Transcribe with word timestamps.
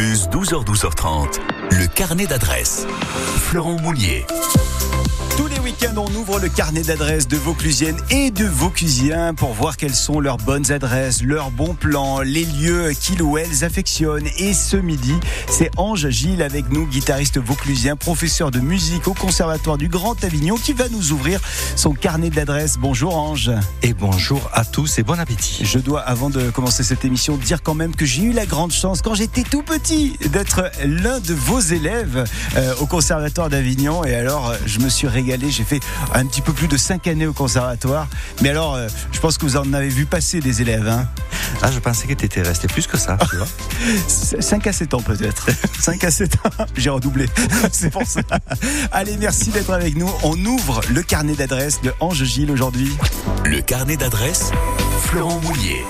Vaucluse, 0.00 0.28
12h, 0.30 0.64
12h30. 0.64 1.40
Le 1.72 1.86
carnet 1.86 2.26
d'adresses. 2.26 2.86
Florent 3.36 3.78
Moulier. 3.82 4.24
On 5.96 6.14
ouvre 6.14 6.38
le 6.38 6.48
carnet 6.48 6.82
d'adresses 6.82 7.26
de 7.26 7.36
Vauclusiennes 7.36 7.96
et 8.10 8.30
de 8.30 8.44
Vauclusiens 8.44 9.34
pour 9.34 9.54
voir 9.54 9.76
quelles 9.76 9.94
sont 9.94 10.20
leurs 10.20 10.36
bonnes 10.36 10.70
adresses, 10.72 11.22
leurs 11.22 11.50
bons 11.50 11.74
plans, 11.74 12.20
les 12.20 12.44
lieux 12.44 12.92
qu'ils 12.92 13.22
ou 13.22 13.38
elles 13.38 13.64
affectionnent. 13.64 14.28
Et 14.38 14.52
ce 14.52 14.76
midi, 14.76 15.14
c'est 15.48 15.70
Ange 15.78 16.08
Gilles 16.10 16.42
avec 16.42 16.70
nous, 16.70 16.86
guitariste 16.86 17.38
vauclusien, 17.38 17.96
professeur 17.96 18.50
de 18.50 18.60
musique 18.60 19.08
au 19.08 19.14
Conservatoire 19.14 19.78
du 19.78 19.88
Grand 19.88 20.22
Avignon, 20.22 20.56
qui 20.56 20.74
va 20.74 20.88
nous 20.90 21.12
ouvrir 21.12 21.40
son 21.76 21.92
carnet 21.92 22.30
d'adresses. 22.30 22.76
Bonjour 22.78 23.16
Ange. 23.16 23.50
Et 23.82 23.94
bonjour 23.94 24.50
à 24.52 24.64
tous 24.64 24.98
et 24.98 25.02
bon 25.02 25.18
appétit. 25.18 25.64
Je 25.64 25.78
dois, 25.78 26.00
avant 26.00 26.30
de 26.30 26.50
commencer 26.50 26.84
cette 26.84 27.04
émission, 27.04 27.36
dire 27.36 27.62
quand 27.62 27.74
même 27.74 27.96
que 27.96 28.04
j'ai 28.04 28.22
eu 28.22 28.32
la 28.32 28.46
grande 28.46 28.72
chance, 28.72 29.02
quand 29.02 29.14
j'étais 29.14 29.42
tout 29.42 29.62
petit, 29.62 30.16
d'être 30.30 30.70
l'un 30.84 31.20
de 31.20 31.34
vos 31.34 31.60
élèves 31.60 32.24
euh, 32.56 32.74
au 32.80 32.86
Conservatoire 32.86 33.48
d'Avignon. 33.48 34.04
Et 34.04 34.14
alors, 34.14 34.54
je 34.66 34.78
me 34.78 34.88
suis 34.88 35.08
régalé 35.08 35.50
j'ai 35.50 35.64
fait 35.70 35.80
un 36.14 36.26
petit 36.26 36.40
peu 36.40 36.52
plus 36.52 36.66
de 36.66 36.76
5 36.76 37.06
années 37.06 37.26
au 37.26 37.32
conservatoire. 37.32 38.08
Mais 38.42 38.48
alors, 38.48 38.74
euh, 38.74 38.88
je 39.12 39.20
pense 39.20 39.38
que 39.38 39.46
vous 39.46 39.56
en 39.56 39.72
avez 39.72 39.88
vu 39.88 40.04
passer 40.04 40.40
des 40.40 40.62
élèves. 40.62 40.88
Hein. 40.88 41.06
Ah, 41.62 41.70
je 41.70 41.78
pensais 41.78 42.08
que 42.08 42.14
tu 42.14 42.24
étais 42.24 42.42
resté 42.42 42.66
plus 42.66 42.86
que 42.88 42.96
ça, 42.96 43.16
tu 43.30 43.36
vois. 43.36 43.46
5 44.40 44.66
à 44.66 44.72
7 44.72 44.94
ans 44.94 45.02
peut-être. 45.02 45.46
5 45.80 46.02
à 46.02 46.10
7 46.10 46.34
ans. 46.34 46.50
J'ai 46.76 46.90
redoublé. 46.90 47.26
C'est 47.70 47.90
pour 47.90 48.04
ça. 48.04 48.22
Allez, 48.90 49.16
merci 49.16 49.50
d'être 49.50 49.70
avec 49.70 49.96
nous. 49.96 50.10
On 50.24 50.44
ouvre 50.44 50.80
le 50.90 51.02
carnet 51.02 51.34
d'adresse 51.34 51.80
de 51.82 51.92
Ange 52.00 52.24
Gilles 52.24 52.50
aujourd'hui. 52.50 52.92
Le 53.44 53.60
carnet 53.60 53.96
d'adresse, 53.96 54.50
Florent 55.04 55.40
Moulier. 55.40 55.84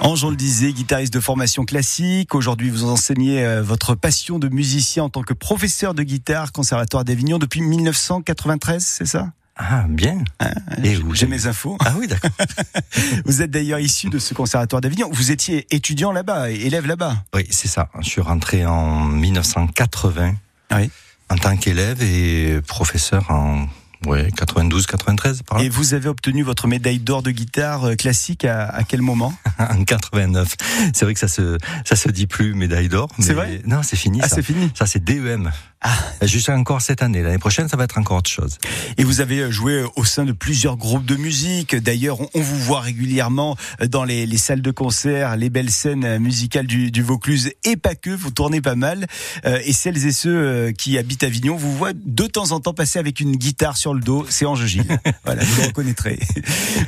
Ange, 0.00 0.24
on 0.24 0.30
le 0.30 0.36
disait, 0.36 0.72
guitariste 0.72 1.12
de 1.12 1.20
formation 1.20 1.64
classique. 1.64 2.34
Aujourd'hui, 2.34 2.70
vous 2.70 2.84
enseignez 2.84 3.44
euh, 3.44 3.62
votre 3.62 3.94
passion 3.94 4.38
de 4.38 4.48
musicien 4.48 5.04
en 5.04 5.08
tant 5.08 5.22
que 5.22 5.34
professeur 5.34 5.94
de 5.94 6.02
guitare, 6.02 6.52
Conservatoire 6.52 7.04
d'Avignon, 7.04 7.38
depuis 7.38 7.60
1993, 7.60 8.84
c'est 8.84 9.06
ça? 9.06 9.32
Ah, 9.56 9.86
bien. 9.88 10.22
Ah, 10.38 10.50
Et 10.84 10.96
J'ai 11.14 11.26
mes 11.26 11.46
infos. 11.46 11.78
Ah 11.80 11.94
oui, 11.98 12.06
d'accord. 12.06 12.30
vous 13.24 13.40
êtes 13.40 13.50
d'ailleurs 13.50 13.78
issu 13.78 14.10
de 14.10 14.18
ce 14.18 14.34
conservatoire 14.34 14.82
d'Avignon. 14.82 15.08
Vous 15.10 15.30
étiez 15.32 15.66
étudiant 15.74 16.12
là-bas, 16.12 16.50
élève 16.50 16.86
là-bas. 16.86 17.16
Oui, 17.34 17.46
c'est 17.50 17.68
ça. 17.68 17.88
Je 18.00 18.08
suis 18.08 18.20
rentré 18.20 18.66
en 18.66 19.06
1980 19.06 20.34
oui. 20.74 20.90
en 21.30 21.38
tant 21.38 21.56
qu'élève 21.56 22.02
et 22.02 22.60
professeur 22.66 23.24
en 23.30 23.66
oui, 24.04 24.30
92, 24.32 24.86
93 24.86 25.42
par 25.42 25.58
là. 25.58 25.64
Et 25.64 25.68
vous 25.68 25.94
avez 25.94 26.08
obtenu 26.08 26.42
votre 26.42 26.68
médaille 26.68 26.98
d'or 26.98 27.22
de 27.22 27.30
guitare 27.30 27.84
euh, 27.84 27.94
classique 27.94 28.44
à, 28.44 28.66
à 28.66 28.84
quel 28.84 29.02
moment 29.02 29.34
En 29.58 29.84
89. 29.84 30.54
C'est 30.92 31.04
vrai 31.04 31.14
que 31.14 31.20
ça 31.20 31.28
se 31.28 31.58
ça 31.84 31.96
se 31.96 32.08
dit 32.10 32.26
plus 32.26 32.54
médaille 32.54 32.88
d'or. 32.88 33.08
C'est 33.18 33.34
vrai? 33.34 33.62
Non, 33.64 33.82
c'est 33.82 33.96
fini. 33.96 34.20
Ah, 34.22 34.28
c'est 34.28 34.42
fini. 34.42 34.70
Ça 34.74 34.86
c'est 34.86 35.02
DEM. 35.02 35.50
Ah. 35.82 35.94
Juste 36.22 36.48
encore 36.48 36.80
cette 36.80 37.02
année. 37.02 37.22
L'année 37.22 37.38
prochaine, 37.38 37.68
ça 37.68 37.76
va 37.76 37.84
être 37.84 37.98
encore 37.98 38.18
autre 38.18 38.30
chose. 38.30 38.56
Et 38.96 39.04
vous 39.04 39.20
avez 39.20 39.40
euh, 39.40 39.50
joué 39.50 39.74
euh, 39.74 39.88
au 39.96 40.04
sein 40.04 40.24
de 40.24 40.32
plusieurs 40.32 40.76
groupes 40.76 41.04
de 41.04 41.16
musique. 41.16 41.76
D'ailleurs, 41.76 42.18
on 42.34 42.40
vous 42.40 42.58
voit 42.58 42.80
régulièrement 42.80 43.56
euh, 43.82 43.86
dans 43.86 44.04
les, 44.04 44.24
les, 44.24 44.38
salles 44.38 44.62
de 44.62 44.70
concert, 44.70 45.36
les 45.36 45.50
belles 45.50 45.70
scènes 45.70 46.18
musicales 46.18 46.66
du, 46.66 46.90
du, 46.90 47.02
Vaucluse 47.02 47.52
et 47.64 47.76
pas 47.76 47.94
que. 47.94 48.10
Vous 48.10 48.30
tournez 48.30 48.60
pas 48.60 48.74
mal. 48.74 49.06
Et 49.44 49.72
celles 49.72 50.06
et 50.06 50.12
ceux 50.12 50.72
qui 50.72 50.96
habitent 50.96 51.22
Avignon 51.22 51.56
vous 51.56 51.76
voient 51.76 51.92
de 51.94 52.26
temps 52.26 52.52
en 52.52 52.60
temps 52.60 52.72
passer 52.72 52.98
avec 52.98 53.20
une 53.20 53.36
guitare 53.36 53.76
sur 53.76 53.92
le 53.92 54.00
dos. 54.00 54.26
C'est 54.28 54.46
Ange 54.46 54.64
Gilles. 54.64 54.98
voilà, 55.24 55.44
vous 55.44 55.60
le 55.60 55.66
reconnaîtrez. 55.68 56.18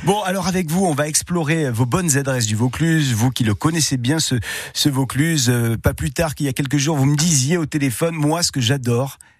Bon, 0.05 0.21
alors 0.23 0.47
avec 0.47 0.69
vous, 0.69 0.85
on 0.85 0.93
va 0.93 1.07
explorer 1.07 1.69
vos 1.69 1.85
bonnes 1.85 2.17
adresses 2.17 2.47
du 2.47 2.55
Vaucluse. 2.55 3.13
Vous 3.13 3.29
qui 3.29 3.43
le 3.43 3.53
connaissez 3.53 3.97
bien, 3.97 4.19
ce, 4.19 4.35
ce 4.73 4.89
Vaucluse. 4.89 5.53
Pas 5.83 5.93
plus 5.93 6.11
tard 6.11 6.35
qu'il 6.35 6.47
y 6.47 6.49
a 6.49 6.53
quelques 6.53 6.77
jours, 6.77 6.97
vous 6.97 7.05
me 7.05 7.17
disiez 7.17 7.57
au 7.57 7.65
téléphone, 7.65 8.15
moi, 8.15 8.41
ce 8.41 8.51
que 8.51 8.61
j'adore 8.61 8.78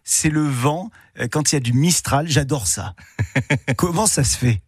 c'est 0.04 0.30
le 0.30 0.48
vent 0.48 0.90
euh, 1.20 1.28
quand 1.30 1.52
il 1.52 1.56
y 1.56 1.58
a 1.58 1.60
du 1.60 1.74
Mistral. 1.74 2.28
J'adore 2.28 2.68
ça. 2.68 2.96
Comment 3.78 4.08
ça 4.08 4.24
se 4.24 4.38
fait? 4.38 4.62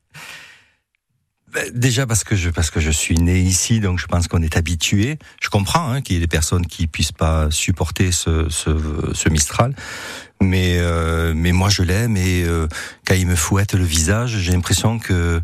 Ben, 1.54 1.70
Déjà 1.73 2.08
parce 2.08 2.23
que 2.23 2.36
je 2.36 2.49
parce 2.49 2.70
que 2.70 2.80
je 2.80 2.92
suis 2.92 3.15
né 3.15 3.39
ici, 3.39 3.80
donc 3.80 3.99
je 3.99 4.08
pense 4.08 4.27
qu'on 4.27 4.42
est 4.42 4.55
habitué. 4.55 5.20
Je 5.42 5.49
comprends 5.49 5.92
hein, 5.92 6.02
qu'il 6.02 6.15
y 6.15 6.17
ait 6.17 6.21
des 6.21 6.27
personnes 6.27 6.65
qui 6.65 6.87
puissent 6.87 7.11
pas 7.11 7.52
supporter 7.52 8.11
ce, 8.11 8.48
ce, 8.49 9.30
Mistral, 9.30 9.76
mais 10.42 10.77
euh, 10.77 11.33
mais 11.36 11.52
moi 11.52 11.70
je 11.70 11.83
l'aime 11.83 12.17
et 12.17 12.43
euh, 12.43 12.67
quand 13.05 13.15
il 13.15 13.27
me 13.27 13.36
fouette 13.36 13.73
le 13.73 13.83
visage, 13.83 14.37
j'ai 14.37 14.52
l'impression 14.54 14.99
que 14.99 15.42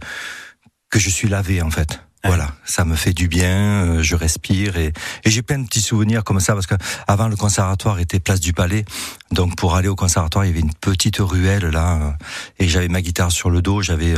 que 0.89 0.99
je 0.99 1.09
suis 1.09 1.27
lavé 1.27 1.61
en 1.61 1.71
fait. 1.71 2.06
Voilà, 2.23 2.51
ça 2.65 2.83
me 2.83 2.95
fait 2.95 3.13
du 3.13 3.27
bien, 3.27 3.85
euh, 3.85 4.03
je 4.03 4.15
respire 4.15 4.77
et, 4.77 4.91
et 5.23 5.29
j'ai 5.29 5.41
plein 5.41 5.59
de 5.59 5.65
petits 5.65 5.81
souvenirs 5.81 6.23
comme 6.23 6.39
ça 6.39 6.53
parce 6.53 6.65
que 6.65 6.75
avant 7.07 7.27
le 7.27 7.35
conservatoire 7.35 7.99
était 7.99 8.19
place 8.19 8.39
du 8.39 8.53
Palais, 8.53 8.85
donc 9.31 9.55
pour 9.55 9.75
aller 9.75 9.87
au 9.87 9.95
conservatoire 9.95 10.43
il 10.43 10.49
y 10.49 10.51
avait 10.51 10.59
une 10.59 10.73
petite 10.73 11.17
ruelle 11.19 11.67
là 11.67 11.95
euh, 11.95 12.11
et 12.59 12.67
j'avais 12.67 12.87
ma 12.89 13.01
guitare 13.01 13.31
sur 13.31 13.49
le 13.49 13.61
dos, 13.61 13.81
j'avais 13.81 14.15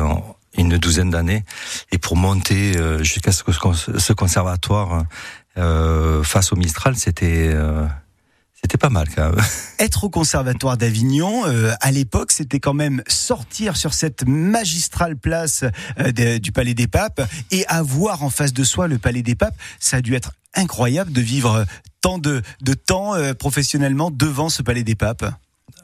une 0.58 0.78
douzaine 0.78 1.12
d'années. 1.12 1.44
Et 1.92 1.98
pour 1.98 2.16
monter 2.16 2.78
euh, 2.78 3.04
jusqu'à 3.04 3.32
ce, 3.32 3.44
ce 3.98 4.14
conservatoire 4.14 5.04
face 6.24 6.54
au 6.54 6.56
Mistral 6.56 6.96
c'était 6.96 7.54
c'était 8.62 8.78
pas 8.78 8.90
mal 8.90 9.08
quand 9.14 9.30
même. 9.30 9.42
Être 9.80 10.03
au 10.03 10.09
conservatoire 10.09 10.78
d'Avignon, 10.78 11.46
euh, 11.47 11.72
à 11.80 11.92
l'époque, 11.92 12.31
c'était 12.31 12.59
quand 12.59 12.74
même 12.74 13.02
sortir 13.08 13.78
sur 13.78 13.94
cette 13.94 14.28
magistrale 14.28 15.16
place 15.16 15.64
euh, 16.00 16.40
du 16.40 16.52
Palais 16.52 16.74
des 16.74 16.88
Papes 16.88 17.22
et 17.52 17.66
avoir 17.68 18.24
en 18.24 18.30
face 18.30 18.53
de 18.53 18.64
soi 18.64 18.88
le 18.88 18.98
Palais 18.98 19.22
des 19.22 19.36
Papes. 19.36 19.56
Ça 19.80 19.98
a 19.98 20.02
dû 20.02 20.14
être 20.14 20.34
incroyable 20.56 21.12
de 21.12 21.22
vivre 21.22 21.66
tant 22.02 22.18
de, 22.18 22.42
de 22.62 22.74
temps 22.74 23.16
euh, 23.16 23.34
professionnellement 23.34 24.12
devant 24.12 24.50
ce 24.50 24.62
Palais 24.62 24.84
des 24.84 24.96
Papes. 24.96 25.25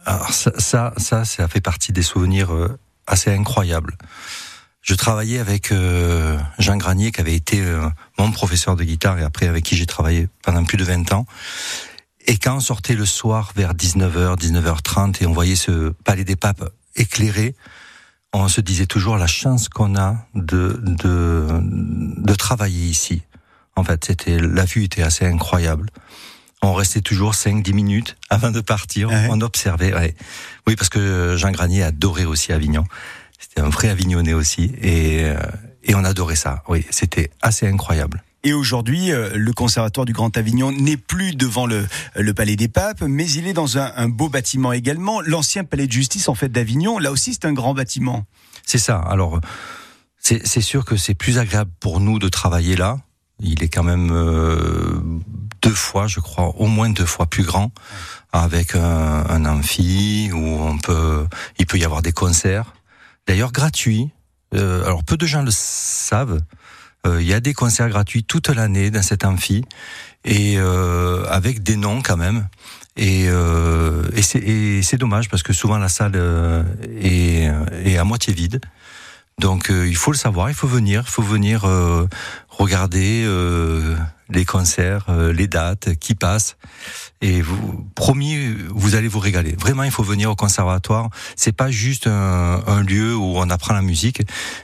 Alors 0.05 0.33
ça, 0.33 0.51
ça, 0.57 0.93
ça, 0.97 1.23
ça 1.23 1.47
fait 1.47 1.61
partie 1.61 1.93
des 1.93 2.03
souvenirs 2.03 2.49
assez 3.07 3.31
incroyables. 3.33 3.97
Je 4.81 4.93
travaillais 4.93 5.39
avec 5.39 5.73
Jean 6.59 6.77
Granier, 6.77 7.11
qui 7.11 7.21
avait 7.21 7.33
été 7.33 7.63
mon 8.19 8.31
professeur 8.31 8.75
de 8.75 8.83
guitare 8.83 9.17
et 9.17 9.23
après 9.23 9.47
avec 9.47 9.63
qui 9.63 9.75
j'ai 9.75 9.87
travaillé 9.87 10.27
pendant 10.43 10.63
plus 10.63 10.77
de 10.77 10.83
20 10.83 11.11
ans. 11.13 11.25
Et 12.27 12.37
quand 12.37 12.57
on 12.57 12.59
sortait 12.59 12.95
le 12.95 13.05
soir 13.05 13.51
vers 13.55 13.73
19h, 13.73 14.37
19h30 14.37 15.23
et 15.23 15.27
on 15.27 15.33
voyait 15.33 15.55
ce 15.55 15.89
palais 16.03 16.23
des 16.23 16.35
papes 16.35 16.71
éclairé, 16.95 17.55
on 18.33 18.47
se 18.47 18.61
disait 18.61 18.87
toujours 18.87 19.17
la 19.17 19.27
chance 19.27 19.69
qu'on 19.69 19.95
a 19.95 20.17
de, 20.33 20.79
de, 20.81 21.47
de 21.61 22.35
travailler 22.35 22.85
ici. 22.85 23.21
En 23.75 23.83
fait, 23.83 24.05
c'était, 24.05 24.39
la 24.39 24.65
vue 24.65 24.83
était 24.83 25.03
assez 25.03 25.25
incroyable. 25.25 25.89
On 26.61 26.73
restait 26.73 27.01
toujours 27.01 27.33
5-10 27.33 27.73
minutes 27.73 28.17
avant 28.29 28.51
de 28.51 28.61
partir. 28.61 29.09
On 29.29 29.41
observait, 29.41 29.93
ouais. 29.93 30.15
Oui, 30.65 30.75
parce 30.75 30.89
que 30.89 31.35
Jean 31.37 31.51
Granier 31.51 31.83
adorait 31.83 32.25
aussi 32.25 32.51
Avignon. 32.51 32.85
C'était 33.39 33.61
un 33.61 33.69
vrai 33.69 33.89
Avignonnais 33.89 34.33
aussi. 34.33 34.73
Et, 34.81 35.25
euh, 35.25 35.37
et 35.83 35.93
on 35.93 36.03
adorait 36.03 36.35
ça. 36.35 36.63
Oui, 36.67 36.85
c'était 36.89 37.29
assez 37.41 37.67
incroyable. 37.67 38.23
Et 38.45 38.53
aujourd'hui, 38.53 39.11
euh, 39.11 39.31
le 39.33 39.53
Conservatoire 39.53 40.05
du 40.05 40.13
Grand 40.13 40.37
Avignon 40.37 40.71
n'est 40.71 40.97
plus 40.97 41.35
devant 41.35 41.65
le, 41.65 41.87
Palais 42.35 42.55
des 42.55 42.67
Papes, 42.67 43.01
mais 43.01 43.27
il 43.31 43.47
est 43.47 43.53
dans 43.53 43.79
un, 43.79 44.07
beau 44.07 44.29
bâtiment 44.29 44.71
également. 44.71 45.19
L'ancien 45.21 45.63
Palais 45.63 45.87
de 45.87 45.91
Justice, 45.91 46.29
en 46.29 46.35
fait, 46.35 46.49
d'Avignon, 46.49 46.99
là 46.99 47.11
aussi, 47.11 47.33
c'est 47.33 47.45
un 47.45 47.53
grand 47.53 47.73
bâtiment. 47.73 48.25
C'est 48.63 48.77
ça. 48.77 48.99
Alors, 48.99 49.41
c'est 50.19 50.61
sûr 50.61 50.85
que 50.85 50.95
c'est 50.95 51.15
plus 51.15 51.39
agréable 51.39 51.71
pour 51.79 51.99
nous 51.99 52.19
de 52.19 52.29
travailler 52.29 52.75
là. 52.75 52.99
Il 53.39 53.63
est 53.63 53.67
quand 53.67 53.83
même 53.83 54.11
euh, 54.11 55.01
deux 55.63 55.73
fois, 55.73 56.05
je 56.05 56.19
crois, 56.19 56.49
au 56.57 56.67
moins 56.67 56.91
deux 56.91 57.05
fois 57.05 57.25
plus 57.25 57.43
grand, 57.43 57.71
avec 58.31 58.75
un, 58.75 59.25
un 59.27 59.45
amphi 59.45 60.29
où 60.31 60.37
on 60.37 60.77
peut, 60.77 61.25
il 61.57 61.65
peut 61.65 61.79
y 61.79 61.83
avoir 61.83 62.03
des 62.03 62.11
concerts, 62.11 62.75
d'ailleurs 63.25 63.51
gratuits. 63.51 64.11
Euh, 64.53 64.85
alors 64.85 65.03
peu 65.03 65.17
de 65.17 65.25
gens 65.25 65.41
le 65.41 65.51
savent, 65.51 66.39
il 67.05 67.25
y 67.25 67.33
a 67.33 67.39
des 67.39 67.53
concerts 67.53 67.89
gratuits 67.89 68.23
toute 68.23 68.49
l'année 68.49 68.91
dans 68.91 69.01
cet 69.01 69.25
amphi 69.25 69.63
et 70.23 70.55
euh, 70.57 71.25
avec 71.29 71.63
des 71.63 71.75
noms 71.75 72.01
quand 72.01 72.17
même. 72.17 72.47
Et, 72.97 73.25
euh, 73.27 74.03
et 74.15 74.81
c'est 74.81 74.97
dommage 74.97 75.29
parce 75.29 75.43
que 75.43 75.53
souvent 75.53 75.77
la 75.77 75.89
salle 75.89 76.15
est, 77.01 77.51
est 77.83 77.97
à 77.97 78.03
moitié 78.03 78.33
vide. 78.33 78.61
Donc 79.39 79.69
il 79.69 79.97
faut 79.97 80.11
le 80.11 80.17
savoir, 80.17 80.49
il 80.49 80.55
faut 80.55 80.67
venir, 80.67 81.03
il 81.05 81.11
faut 81.11 81.21
venir 81.21 81.65
regarder 82.57 83.27
les 84.29 84.45
concerts, 84.45 85.05
les 85.33 85.47
dates 85.47 85.95
qui 85.95 86.15
passent. 86.15 86.57
Et 87.21 87.41
vous, 87.41 87.85
promis, 87.95 88.37
vous 88.69 88.95
allez 88.95 89.07
vous 89.07 89.19
régaler. 89.19 89.55
Vraiment, 89.57 89.83
il 89.83 89.91
faut 89.91 90.03
venir 90.03 90.29
au 90.29 90.35
conservatoire. 90.35 91.09
C'est 91.35 91.55
pas 91.55 91.71
juste 91.71 92.07
un, 92.07 92.61
un, 92.67 92.83
lieu 92.83 93.15
où 93.15 93.37
on 93.37 93.49
apprend 93.49 93.73
la 93.73 93.81
musique, 93.81 94.21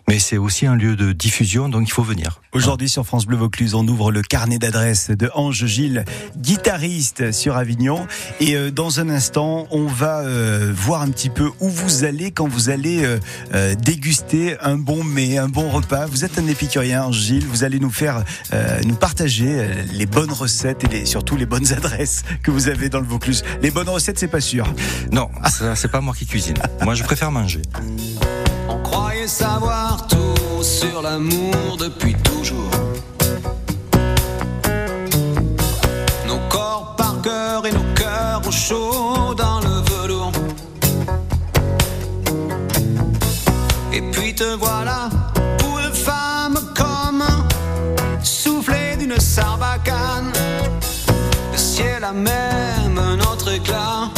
mais 0.08 0.20
c'est 0.20 0.38
aussi 0.38 0.66
un 0.66 0.76
lieu 0.76 0.96
de 0.96 1.12
diffusion, 1.12 1.70
donc 1.70 1.88
il 1.88 1.92
faut 1.92 2.04
venir. 2.04 2.42
Aujourd'hui, 2.54 2.90
sur 2.90 3.06
France 3.06 3.26
Bleu 3.26 3.38
Vaucluse, 3.38 3.76
on 3.76 3.88
ouvre 3.88 4.12
le 4.12 4.22
carnet 4.22 4.60
d'adresses 4.60 5.10
de 5.10 5.32
Ange 5.34 5.66
Gilles, 5.66 6.04
guitariste 6.36 7.32
sur 7.32 7.56
Avignon. 7.56 8.06
Et 8.42 8.58
euh, 8.58 8.72
dans 8.72 9.00
un 9.00 9.10
instant, 9.10 9.68
on 9.72 9.86
va 9.88 10.20
euh, 10.20 10.74
voir 10.76 11.02
un 11.02 11.10
petit 11.12 11.30
peu 11.30 11.50
où 11.62 11.70
vous 11.70 12.04
allez 12.04 12.32
quand 12.32 12.50
vous 12.50 12.70
allez 12.70 13.06
euh, 13.54 13.76
déguster 13.76 14.58
un 14.60 14.76
bon 14.76 15.04
mets, 15.06 15.38
un 15.38 15.48
bon 15.48 15.70
repas. 15.70 16.06
Vous 16.08 16.26
êtes 16.26 16.38
un 16.38 16.48
épicurien, 16.48 17.06
Ange 17.06 17.20
Gilles. 17.20 17.48
Vous 17.48 17.64
allez 17.64 17.80
nous 17.82 17.90
faire, 17.90 18.24
euh, 18.54 18.80
nous 18.86 18.96
partager 18.96 19.60
euh, 19.60 19.84
les 19.92 20.06
bonnes 20.06 20.32
recettes 20.32 20.84
et 20.86 20.88
les, 20.88 21.06
surtout 21.06 21.36
les 21.36 21.46
bonnes 21.46 21.74
adresses 21.78 22.24
que 22.44 22.52
vous 22.52 22.70
avez 22.70 22.88
dans 22.88 23.00
le 23.00 23.06
Vaucluse. 23.06 23.44
Les 23.62 23.72
bonnes 23.72 23.90
recettes, 23.90 24.20
c'est 24.20 24.28
pas 24.28 24.40
sûr. 24.40 24.74
Non, 25.12 25.30
ça, 25.50 25.76
c'est 25.76 25.92
pas 25.92 26.02
moi 26.02 26.14
qui 26.18 26.26
cuisine. 26.26 26.58
moi, 26.84 26.94
je 26.94 27.04
préfère 27.04 27.32
manger. 27.32 27.62
On 28.70 28.82
croyait 28.84 29.28
savoir 29.28 30.08
tout 30.08 30.64
sur 30.64 31.02
l'amour 31.02 31.78
depuis 31.78 32.16
toujours. 32.24 32.72
Nos 36.28 36.40
corps 36.50 36.96
par 36.98 37.22
cœur 37.22 37.66
et 37.66 37.72
nos 37.72 37.94
cœurs 37.96 38.42
au 38.48 38.52
chaud 38.52 39.34
dans 39.36 39.60
le 39.60 39.82
velours. 39.92 40.32
Et 43.94 44.02
puis 44.12 44.34
te 44.36 44.56
voilà, 44.56 45.10
d'une 49.12 49.20
sarbacane. 49.20 50.32
Le 51.52 51.58
ciel 51.58 52.04
a 52.04 52.14
même 52.14 52.98
un 52.98 53.20
autre 53.20 53.52
éclat 53.52 54.10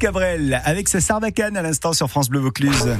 Cabrel 0.00 0.62
avec 0.64 0.88
sa 0.88 0.98
sarbacane 0.98 1.58
à 1.58 1.62
l'instant 1.62 1.92
sur 1.92 2.08
France 2.08 2.30
Bleu 2.30 2.40
Vaucluse. 2.40 2.96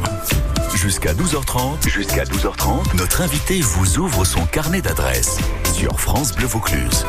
Jusqu'à 0.77 1.15
12h30, 1.15 1.89
jusqu'à 1.89 2.25
12h30, 2.25 2.95
notre 2.99 3.23
invité 3.23 3.63
vous 3.63 3.99
ouvre 3.99 4.27
son 4.27 4.45
carnet 4.45 4.83
d'adresses 4.83 5.39
sur 5.73 5.99
France 5.99 6.33
Bleu 6.35 6.47
Vaucluse. 6.47 7.07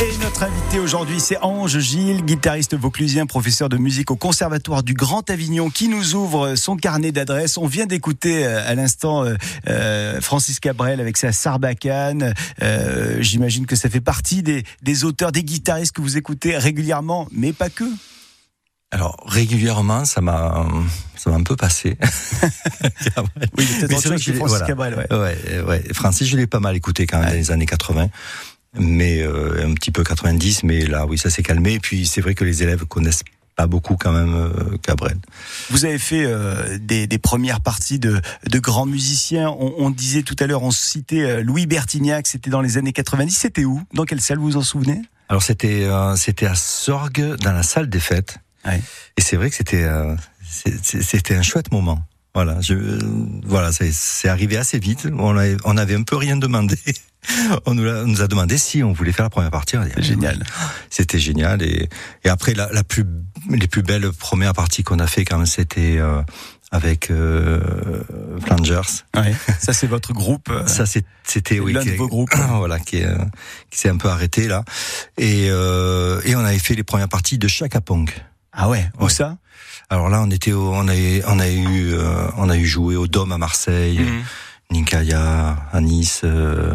Et 0.00 0.16
notre 0.22 0.44
invité 0.44 0.78
aujourd'hui, 0.78 1.18
c'est 1.18 1.38
Ange 1.42 1.80
Gilles, 1.80 2.24
guitariste 2.24 2.76
vauclusien, 2.76 3.26
professeur 3.26 3.68
de 3.68 3.78
musique 3.78 4.12
au 4.12 4.16
Conservatoire 4.16 4.84
du 4.84 4.94
Grand 4.94 5.28
Avignon, 5.28 5.70
qui 5.70 5.88
nous 5.88 6.14
ouvre 6.14 6.54
son 6.54 6.76
carnet 6.76 7.10
d'adresses. 7.10 7.58
On 7.58 7.66
vient 7.66 7.86
d'écouter 7.86 8.46
euh, 8.46 8.62
à 8.64 8.76
l'instant 8.76 9.24
euh, 9.24 9.34
euh, 9.68 10.20
Francis 10.20 10.60
Cabrel 10.60 11.00
avec 11.00 11.16
sa 11.16 11.32
Sarbacane. 11.32 12.32
Euh, 12.62 13.16
J'imagine 13.22 13.66
que 13.66 13.74
ça 13.74 13.90
fait 13.90 14.00
partie 14.00 14.44
des, 14.44 14.62
des 14.82 15.04
auteurs, 15.04 15.32
des 15.32 15.42
guitaristes 15.42 15.90
que 15.90 16.00
vous 16.00 16.16
écoutez 16.16 16.56
régulièrement, 16.56 17.26
mais 17.32 17.52
pas 17.52 17.70
que. 17.70 17.84
Alors 18.90 19.16
régulièrement, 19.26 20.04
ça 20.06 20.20
m'a, 20.20 20.66
ça 21.16 21.30
m'a 21.30 21.36
un 21.36 21.42
peu 21.42 21.56
passé. 21.56 21.98
Oui, 23.56 23.66
Mais 23.78 23.86
c'est 23.86 23.86
vrai 24.08 24.16
que 24.16 24.16
que 24.16 24.18
je 24.22 24.30
l'ai- 24.32 24.36
Francis 24.38 24.58
voilà. 24.58 24.66
Cabrel. 24.66 24.94
Ouais. 24.94 25.16
Ouais, 25.18 25.60
ouais. 25.66 25.84
Francis, 25.92 26.28
je 26.28 26.36
l'ai 26.36 26.46
pas 26.46 26.60
mal 26.60 26.76
écouté 26.76 27.06
quand 27.06 27.18
même 27.18 27.28
dans 27.30 27.34
les 27.34 27.50
années 27.50 27.66
80. 27.66 28.08
Mais 28.78 29.22
euh, 29.22 29.66
un 29.66 29.74
petit 29.74 29.90
peu 29.90 30.04
90, 30.04 30.62
mais 30.64 30.86
là, 30.86 31.06
oui, 31.06 31.18
ça 31.18 31.30
s'est 31.30 31.42
calmé. 31.42 31.74
Et 31.74 31.80
puis, 31.80 32.06
c'est 32.06 32.20
vrai 32.20 32.34
que 32.34 32.44
les 32.44 32.62
élèves 32.62 32.84
connaissent 32.84 33.24
pas 33.56 33.66
beaucoup 33.66 33.96
quand 33.96 34.12
même 34.12 34.34
euh, 34.34 34.76
Cabrel. 34.82 35.16
Vous 35.70 35.84
avez 35.84 35.98
fait 35.98 36.24
euh, 36.24 36.78
des, 36.80 37.06
des 37.06 37.18
premières 37.18 37.60
parties 37.60 37.98
de, 37.98 38.20
de 38.48 38.58
grands 38.58 38.86
musiciens. 38.86 39.48
On, 39.50 39.74
on 39.78 39.90
disait 39.90 40.22
tout 40.22 40.36
à 40.38 40.46
l'heure, 40.46 40.62
on 40.62 40.70
citait 40.70 41.22
euh, 41.22 41.42
Louis 41.42 41.66
Bertignac, 41.66 42.26
c'était 42.26 42.50
dans 42.50 42.60
les 42.60 42.78
années 42.78 42.92
90. 42.92 43.32
C'était 43.36 43.64
où? 43.64 43.82
Dans 43.94 44.04
quelle 44.04 44.20
salle 44.20 44.38
vous 44.38 44.50
vous 44.50 44.56
en 44.56 44.62
souvenez? 44.62 45.00
Alors, 45.28 45.42
c'était 45.42 45.84
euh, 45.84 46.14
c'était 46.16 46.46
à 46.46 46.54
Sorgues, 46.54 47.34
dans 47.42 47.52
la 47.52 47.62
salle 47.64 47.88
des 47.90 48.00
fêtes. 48.00 48.38
Ouais. 48.68 48.80
Et 49.16 49.20
c'est 49.20 49.36
vrai 49.36 49.50
que 49.50 49.56
c'était 49.56 49.84
euh, 49.84 50.14
c'était 50.42 51.34
un 51.34 51.42
chouette 51.42 51.72
moment. 51.72 52.00
Voilà, 52.34 52.60
je, 52.60 52.74
euh, 52.74 52.98
voilà, 53.46 53.70
c'est 53.72 54.28
arrivé 54.28 54.56
assez 54.56 54.78
vite. 54.78 55.08
On 55.18 55.36
avait, 55.36 55.56
on 55.64 55.76
avait 55.76 55.94
un 55.96 56.02
peu 56.04 56.14
rien 56.16 56.36
demandé. 56.36 56.76
on, 57.66 57.74
nous 57.74 57.88
a, 57.88 58.02
on 58.04 58.06
nous 58.06 58.22
a 58.22 58.28
demandé 58.28 58.58
si 58.58 58.82
on 58.84 58.92
voulait 58.92 59.12
faire 59.12 59.24
la 59.24 59.30
première 59.30 59.50
partie. 59.50 59.76
Dit, 59.76 59.90
ah, 59.96 60.00
Génial. 60.00 60.44
C'était 60.88 61.18
génial. 61.18 61.62
Et, 61.62 61.88
et 62.24 62.28
après, 62.28 62.54
la, 62.54 62.70
la 62.70 62.84
plus, 62.84 63.04
les 63.50 63.66
plus 63.66 63.82
belles 63.82 64.12
premières 64.12 64.52
parties 64.52 64.84
qu'on 64.84 65.00
a 65.00 65.06
fait, 65.08 65.24
quand 65.24 65.38
même, 65.38 65.46
c'était 65.46 65.96
euh, 65.98 66.22
avec 66.70 67.10
euh, 67.10 67.60
Flangers. 68.46 69.02
Ouais. 69.16 69.34
Ça, 69.58 69.72
c'est 69.72 69.88
votre 69.88 70.12
groupe. 70.12 70.48
euh, 70.50 70.66
Ça, 70.66 70.84
c'était 70.86 71.58
oui, 71.58 71.72
l'un 71.72 71.84
de 71.84 71.90
vos 71.92 72.08
groupes. 72.08 72.30
voilà, 72.56 72.78
qui, 72.78 73.02
euh, 73.02 73.16
qui 73.70 73.78
s'est 73.78 73.88
un 73.88 73.96
peu 73.96 74.08
arrêté 74.08 74.46
là. 74.46 74.62
Et, 75.16 75.48
euh, 75.50 76.20
et 76.24 76.36
on 76.36 76.40
avait 76.44 76.58
fait 76.60 76.74
les 76.74 76.84
premières 76.84 77.08
parties 77.08 77.38
de 77.38 77.48
Chaka 77.48 77.80
Punk. 77.80 78.14
Ah 78.60 78.68
ouais, 78.68 78.90
où 78.98 79.04
Ouais. 79.04 79.10
ça? 79.10 79.38
Alors 79.88 80.08
là, 80.08 80.20
on 80.20 80.30
était, 80.30 80.52
au- 80.52 80.72
on 80.74 80.88
a, 80.88 80.92
on 81.28 81.38
a 81.38 81.48
eu, 81.48 81.92
euh, 81.94 82.26
on 82.36 82.50
a 82.50 82.56
eu 82.56 82.66
joué 82.66 82.96
au 82.96 83.06
Dôme 83.06 83.30
à 83.32 83.38
Marseille, 83.38 84.00
Mhm. 84.00 84.22
Ninkaya 84.72 85.56
à 85.72 85.80
Nice. 85.80 86.22
euh, 86.24 86.74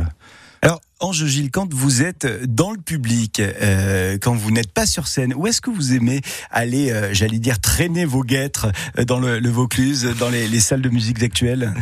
Alors, 0.62 0.80
Ange 1.02 1.25
Gilles, 1.25 1.52
quand 1.52 1.72
vous 1.74 2.02
êtes 2.02 2.25
dans 2.46 2.72
le 2.72 2.80
public, 2.80 3.42
euh, 3.42 4.18
quand 4.22 4.34
vous 4.34 4.50
n'êtes 4.50 4.72
pas 4.72 4.86
sur 4.86 5.08
scène, 5.08 5.34
où 5.36 5.46
est-ce 5.46 5.60
que 5.60 5.70
vous 5.70 5.92
aimez 5.94 6.22
aller, 6.50 6.90
euh, 6.92 7.10
j'allais 7.13 7.38
dire, 7.40 7.60
traîner 7.60 8.06
vos 8.06 8.24
guêtres 8.24 8.72
euh, 8.98 9.04
dans 9.04 9.20
le, 9.20 9.40
le 9.40 9.50
Vaucluse, 9.50 10.08
dans 10.18 10.30
les, 10.30 10.48
les 10.48 10.60
salles 10.62 10.82
de 10.82 10.88
musique 10.90 11.22
actuelles? 11.22 11.74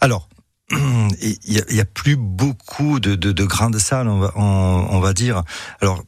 Alors, 0.00 0.28
il 0.72 1.36
y, 1.46 1.80
a- 1.80 1.84
plus 1.84 2.16
beaucoup 2.16 2.98
de, 2.98 3.14
de, 3.14 3.30
de 3.30 3.44
grandes 3.44 3.78
salles, 3.78 4.08
on 4.08 4.18
va, 4.18 4.32
on, 4.34 4.86
on 4.90 4.98
va 5.00 5.12
dire. 5.12 5.44
Alors, 5.80 6.02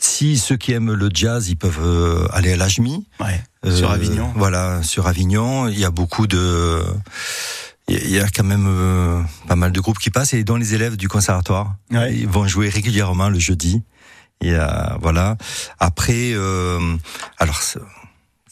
si 0.00 0.38
ceux 0.38 0.56
qui 0.56 0.72
aiment 0.72 0.92
le 0.94 1.08
jazz, 1.12 1.48
ils 1.48 1.56
peuvent 1.56 1.78
euh, 1.82 2.26
aller 2.32 2.52
à 2.52 2.56
l'Ajmi. 2.56 3.06
Ouais. 3.20 3.40
Euh, 3.66 3.76
Sur 3.76 3.90
Avignon. 3.90 4.32
Voilà, 4.36 4.82
sur 4.82 5.06
Avignon, 5.06 5.68
il 5.68 5.78
y 5.78 5.84
a 5.84 5.90
beaucoup 5.90 6.26
de, 6.26 6.82
il 7.88 7.94
y 7.94 7.98
a- 7.98 8.04
il 8.04 8.10
y 8.10 8.18
a 8.20 8.26
quand 8.28 8.42
même 8.44 8.66
euh, 8.66 9.22
pas 9.46 9.56
mal 9.56 9.70
de 9.72 9.80
groupes 9.80 9.98
qui 9.98 10.10
passent 10.10 10.32
et 10.32 10.42
dont 10.44 10.56
les 10.56 10.74
élèves 10.74 10.96
du 10.96 11.08
conservatoire 11.08 11.74
Ouais. 11.92 12.14
ils 12.16 12.26
vont 12.28 12.46
jouer 12.48 12.68
régulièrement 12.70 13.28
le 13.28 13.38
jeudi. 13.38 13.82
Il 14.40 14.48
y 14.50 14.54
a, 14.54 14.96
voilà. 15.02 15.36
Après, 15.78 16.30
euh, 16.32 16.78
alors 17.38 17.60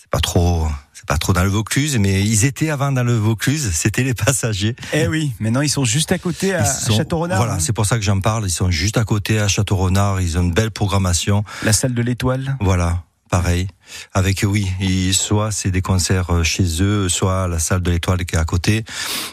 c'est 0.08 0.12
pas 0.12 0.20
trop, 0.20 0.66
c'est 0.94 1.04
pas 1.04 1.18
trop 1.18 1.34
dans 1.34 1.44
le 1.44 1.50
Vaucluse, 1.50 1.98
mais 1.98 2.22
ils 2.22 2.46
étaient 2.46 2.70
avant 2.70 2.92
dans 2.92 3.02
le 3.02 3.14
Vaucluse. 3.14 3.70
C'était 3.74 4.02
les 4.02 4.14
passagers. 4.14 4.74
Eh 4.94 5.06
oui, 5.06 5.32
maintenant 5.38 5.60
ils 5.60 5.68
sont 5.68 5.84
juste 5.84 6.12
à 6.12 6.18
côté 6.18 6.54
à, 6.54 6.64
Château-Renard. 6.64 7.36
Voilà, 7.36 7.54
hein. 7.54 7.58
c'est 7.60 7.74
pour 7.74 7.84
ça 7.84 7.96
que 7.96 8.02
j'en 8.02 8.18
parle. 8.18 8.46
Ils 8.46 8.50
sont 8.50 8.70
juste 8.70 8.96
à 8.96 9.04
côté 9.04 9.38
à 9.38 9.48
Château-Renard. 9.48 10.22
Ils 10.22 10.38
ont 10.38 10.42
une 10.42 10.54
belle 10.54 10.70
programmation. 10.70 11.44
la 11.62 11.74
salle 11.74 11.92
de 11.92 12.00
l'Étoile. 12.00 12.56
Voilà, 12.60 13.02
pareil. 13.28 13.68
Avec 14.14 14.46
oui, 14.48 15.12
soit 15.12 15.52
c'est 15.52 15.70
des 15.70 15.82
concerts 15.82 16.30
euh, 16.30 16.42
chez 16.42 16.82
eux, 16.82 17.10
soit 17.10 17.44
à 17.44 17.48
la 17.48 17.58
salle 17.58 17.82
de 17.82 17.90
l'Étoile 17.90 18.24
qui 18.24 18.36
est 18.36 18.38
à 18.38 18.46
côté. 18.46 18.86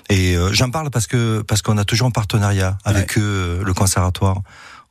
Et 0.10 0.36
euh, 0.36 0.52
j'en 0.52 0.72
parle 0.72 0.90
parce 0.90 1.08
que 1.08 1.42
parce 1.42 1.62
qu'on 1.62 1.78
a 1.78 1.86
toujours 1.86 2.08
un 2.08 2.12
partenariat 2.12 2.78
avec 2.84 3.18
eux, 3.18 3.22
euh, 3.22 3.64
le 3.64 3.74
conservatoire. 3.74 4.42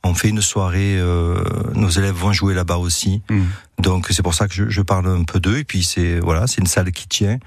On 0.07 0.13
fait 0.13 0.29
une 0.29 0.41
soirée, 0.41 0.97
euh, 0.99 1.43
nos 1.73 1.89
élèves 1.89 2.13
vont 2.15 2.31
jouer 2.31 2.53
là-bas 2.53 2.77
aussi. 2.77 3.23
Mm. 3.29 3.41
Donc 3.81 4.07
c'est 4.11 4.21
pour 4.21 4.35
ça 4.35 4.47
que 4.47 4.53
je, 4.53 4.69
je 4.69 4.81
parle 4.81 5.07
un 5.07 5.23
peu 5.23 5.39
d'eux. 5.39 5.57
Et 5.57 5.63
puis 5.63 5.83
c'est 5.83 6.19
voilà, 6.19 6.45
c'est 6.47 6.61
une 6.61 6.67
salle 6.67 6.91
qui 6.91 7.07
tient. 7.07 7.39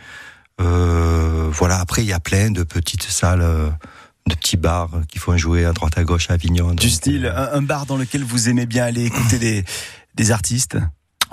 Euh, 0.61 1.49
voilà. 1.53 1.79
Après 1.81 2.03
il 2.03 2.09
y 2.09 2.13
a 2.13 2.21
plein 2.21 2.51
de 2.51 2.63
petites 2.65 3.05
salles, 3.05 3.43
euh, 3.43 3.71
de 4.29 4.35
petits 4.35 4.57
bars 4.57 4.91
qui 5.09 5.19
font 5.19 5.37
jouer 5.37 5.65
à 5.65 5.73
droite 5.73 5.97
à 5.97 6.05
gauche 6.05 6.31
à 6.31 6.35
Avignon. 6.35 6.75
Du 6.75 6.91
style, 6.91 7.27
un, 7.35 7.51
un 7.59 7.63
bar 7.63 7.87
dans 7.87 7.97
lequel 7.97 8.25
vous 8.25 8.49
aimez 8.49 8.67
bien 8.67 8.85
aller 8.85 9.05
écouter 9.05 9.39
des, 9.39 9.65
des 10.17 10.31
artistes? 10.33 10.77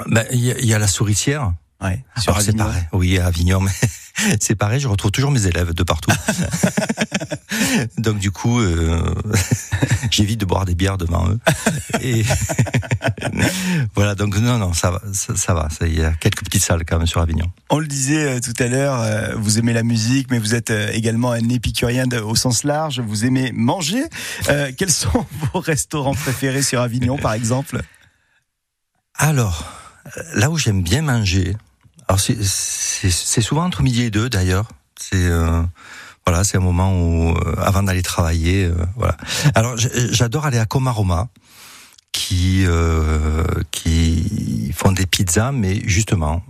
ben, 0.08 0.25
il 0.32 0.39
y, 0.39 0.51
a- 0.51 0.60
il 0.60 0.65
y 0.65 0.74
a 0.74 0.79
la 0.79 0.88
souricière. 0.88 1.53
Ouais, 1.82 2.03
sur 2.22 2.34
Alors, 2.36 2.48
Avignon. 2.48 2.65
pareil. 2.65 2.84
Oui, 2.94 3.17
à 3.20 3.25
Avignon, 3.25 3.60
mais 3.62 3.72
c'est 4.39 4.55
pareil, 4.55 4.79
je 4.79 4.88
retrouve 4.88 5.12
toujours 5.12 5.31
mes 5.31 5.45
élèves 5.45 5.74
de 5.74 5.84
partout. 5.84 6.12
Donc 7.98 8.19
du 8.19 8.31
coup, 8.31 8.60
euh, 8.60 9.13
j'évite 10.12 10.39
de 10.39 10.45
boire 10.45 10.65
des 10.65 10.75
bières 10.75 10.98
devant 10.98 11.29
eux. 11.29 11.39
Et 12.01 12.24
voilà, 13.95 14.15
donc 14.15 14.38
non, 14.38 14.57
non, 14.57 14.74
ça 14.74 14.91
va, 14.91 15.01
ça, 15.13 15.36
ça 15.36 15.53
va. 15.53 15.67
Il 15.81 15.98
y 15.98 16.03
a 16.03 16.12
quelques 16.13 16.43
petites 16.43 16.63
salles 16.63 16.84
quand 16.86 16.98
même 16.98 17.07
sur 17.07 17.22
Avignon. 17.22 17.45
On 17.69 17.79
le 17.79 17.88
disait 17.88 18.36
euh, 18.36 18.39
tout 18.39 18.53
à 18.62 18.67
l'heure, 18.67 19.00
euh, 19.01 19.36
vous 19.36 19.60
aimez 19.60 19.74
la 19.74 19.84
musique, 19.84 20.29
mais 20.31 20.39
vous 20.39 20.55
êtes 20.55 20.69
également 20.72 21.31
un 21.31 21.50
épicurien 21.50 22.07
de- 22.07 22.19
au 22.19 22.36
sens 22.36 22.63
large. 22.63 23.00
Vous 23.00 23.25
aimez 23.25 23.51
manger. 23.53 24.03
Euh, 24.50 24.72
quels 24.77 24.91
sont 24.91 25.25
vos 25.53 25.60
restaurants 25.60 26.13
préférés 26.15 26.62
sur 26.62 26.81
Avignon, 26.81 27.17
par 27.17 27.34
exemple? 27.34 27.81
Alors, 29.15 29.65
là 30.34 30.50
où 30.50 30.57
j'aime 30.57 30.81
bien 30.84 31.01
manger, 31.01 31.55
alors 32.08 32.20
c'est- 32.20 32.38
c'est 32.44 33.10
c'est 33.12 33.42
souvent 33.42 33.66
entre 33.66 33.82
midi 33.84 34.04
et 34.04 34.12
deux 34.12 34.30
d'ailleurs. 34.30 34.68
C'est 35.00 35.16
euh, 35.26 35.62
voilà, 36.26 36.44
c'est 36.44 36.58
un 36.58 36.62
moment 36.62 36.92
où 36.94 37.32
euh, 37.38 37.56
avant 37.58 37.84
d'aller 37.84 38.02
travailler, 38.04 38.66
euh, 38.66 38.76
voilà. 38.96 39.18
Alors 39.56 39.76
j'adore 39.78 40.46
aller 40.46 40.58
à 40.60 40.66
Comaroma, 40.66 41.28
qui 42.12 42.64
euh, 42.66 43.44
qui 43.72 44.72
font 44.76 44.92
des 44.92 45.06
pizzas, 45.06 45.52
mais 45.52 45.82
justement 45.86 46.42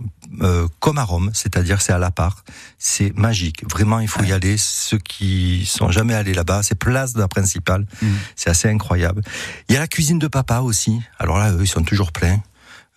euh, 0.42 0.68
comme 0.80 0.98
à 0.98 1.02
Rome, 1.04 1.30
c'est-à-dire 1.34 1.80
c'est 1.80 1.92
à 1.92 1.98
la 1.98 2.10
part, 2.10 2.44
c'est 2.78 3.16
magique. 3.16 3.64
Vraiment, 3.70 4.00
il 4.00 4.08
faut 4.08 4.22
y 4.22 4.32
aller. 4.32 4.56
Ceux 4.58 4.98
qui 4.98 5.64
sont 5.66 5.90
jamais 5.90 6.14
allés 6.14 6.34
là-bas, 6.34 6.62
c'est 6.62 6.74
place 6.74 7.14
de 7.14 7.20
la 7.20 7.28
principale, 7.28 7.86
Mhm. 8.02 8.14
c'est 8.36 8.50
assez 8.50 8.68
incroyable. 8.68 9.22
Il 9.68 9.74
y 9.74 9.76
a 9.76 9.80
la 9.80 9.88
cuisine 9.88 10.18
de 10.18 10.28
papa 10.28 10.60
aussi. 10.60 11.00
Alors 11.18 11.38
là, 11.38 11.52
eux, 11.52 11.62
ils 11.62 11.66
sont 11.68 11.82
toujours 11.84 12.12
pleins. 12.12 12.40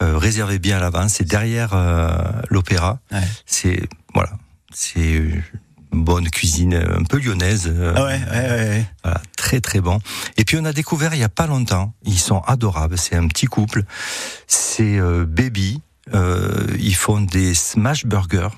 Euh, 0.01 0.17
réservez 0.17 0.59
bien 0.59 0.77
à 0.77 0.79
l'avance. 0.79 1.13
C'est 1.15 1.27
derrière 1.27 1.71
euh, 1.73 2.17
l'opéra. 2.49 2.99
Ouais. 3.11 3.21
C'est 3.45 3.87
voilà, 4.13 4.31
c'est 4.73 5.15
une 5.91 6.03
bonne 6.03 6.29
cuisine, 6.29 6.73
un 6.75 7.03
peu 7.03 7.19
lyonnaise. 7.19 7.65
euh, 7.67 7.93
Ah 7.95 8.03
ouais, 8.05 8.19
ouais, 8.31 8.49
ouais, 8.49 8.69
ouais. 8.69 8.85
voilà, 9.03 9.21
très 9.35 9.59
très 9.59 9.81
bon. 9.81 9.99
Et 10.37 10.45
puis 10.45 10.57
on 10.57 10.65
a 10.65 10.71
découvert 10.73 11.13
il 11.15 11.19
y 11.19 11.23
a 11.23 11.29
pas 11.29 11.47
longtemps, 11.47 11.93
ils 12.05 12.19
sont 12.19 12.39
adorables, 12.41 12.97
c'est 12.97 13.15
un 13.15 13.27
petit 13.27 13.47
couple, 13.47 13.83
c'est 14.47 14.97
euh, 14.99 15.25
Baby, 15.25 15.81
euh, 16.13 16.67
ils 16.79 16.95
font 16.95 17.19
des 17.21 17.53
smash 17.53 18.05
burgers. 18.05 18.49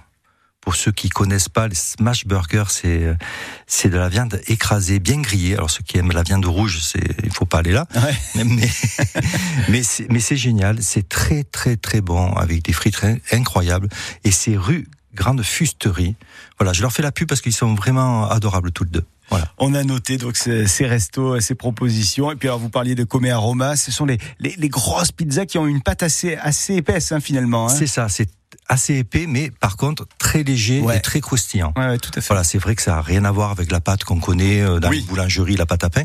Pour 0.62 0.76
ceux 0.76 0.92
qui 0.92 1.10
connaissent 1.10 1.50
pas, 1.50 1.68
les 1.68 1.76
smash 1.76 2.26
burgers, 2.28 2.70
c'est 2.70 3.18
c'est 3.66 3.90
de 3.90 3.98
la 3.98 4.10
viande 4.10 4.40
écrasée, 4.48 5.00
bien 5.00 5.20
grillée. 5.20 5.56
Alors 5.56 5.72
ceux 5.72 5.82
qui 5.84 5.98
aiment 5.98 6.12
la 6.12 6.22
viande 6.24 6.46
rouge, 6.46 6.80
c'est 6.84 7.02
il 7.24 7.32
faut 7.34 7.46
pas 7.46 7.60
aller 7.60 7.72
là. 7.72 7.88
Ouais. 7.96 8.44
Mais 8.46 8.70
mais 9.70 9.82
c'est 9.84 10.08
mais 10.12 10.20
c'est 10.20 10.38
génial, 10.38 10.82
c'est 10.84 11.10
très 11.10 11.44
très 11.44 11.78
très 11.78 12.02
bon 12.02 12.34
avec 12.34 12.64
des 12.64 12.74
frites 12.74 13.04
in- 13.04 13.18
incroyables 13.32 13.90
et 14.24 14.32
c'est 14.32 14.56
rue 14.56 14.88
Grande 15.16 15.44
Fusterie. 15.44 16.16
Voilà, 16.60 16.74
je 16.74 16.82
leur 16.82 16.94
fais 16.94 17.02
la 17.02 17.12
pub 17.12 17.28
parce 17.28 17.42
qu'ils 17.42 17.54
sont 17.54 17.74
vraiment 17.76 18.30
adorables 18.30 18.72
tous 18.72 18.84
les 18.86 18.92
deux. 18.92 19.06
Voilà. 19.32 19.48
On 19.58 19.74
a 19.74 19.84
noté 19.84 20.18
donc 20.18 20.38
ces, 20.38 20.68
ces 20.68 20.86
restos, 20.86 21.40
ces 21.40 21.56
propositions. 21.56 22.32
Et 22.32 22.36
puis 22.36 22.48
alors 22.50 22.60
vous 22.60 22.70
parliez 22.70 22.94
de 22.94 23.04
Comé 23.04 23.32
Aroma. 23.32 23.76
Ce 23.76 23.92
sont 23.92 24.06
les, 24.06 24.20
les, 24.40 24.54
les 24.58 24.70
grosses 24.70 25.12
pizzas 25.12 25.46
qui 25.48 25.58
ont 25.58 25.66
une 25.66 25.82
pâte 25.82 26.04
assez, 26.04 26.36
assez 26.36 26.76
épaisse 26.76 27.12
hein, 27.12 27.20
finalement. 27.20 27.66
Hein. 27.68 27.70
C'est 27.76 27.88
ça, 27.88 28.08
c'est 28.10 28.30
assez 28.68 28.98
épais, 28.98 29.26
mais 29.28 29.50
par 29.50 29.78
contre 29.78 30.06
très 30.20 30.44
léger 30.44 30.82
Ouais. 30.82 30.98
et 30.98 31.02
très 31.02 31.22
croustillant. 31.22 31.74
Ouais, 31.78 31.88
ouais, 31.88 31.98
tout 31.98 32.12
à 32.16 32.22
fait. 32.22 32.28
Voilà, 32.28 32.44
c'est 32.44 32.58
vrai 32.58 32.76
que 32.76 32.82
ça 32.82 32.98
a 32.98 33.02
rien 33.02 33.26
à 33.26 33.32
voir 33.32 33.52
avec 33.52 33.72
la 33.72 33.80
pâte 33.80 34.04
qu'on 34.04 34.20
connaît 34.20 34.62
euh, 34.62 34.80
dans 34.80 34.90
Oui. 34.90 35.00
les 35.02 35.06
boulangeries, 35.08 35.56
la 35.56 35.66
pâte 35.66 35.84
à 35.86 35.90
pain. 35.90 36.04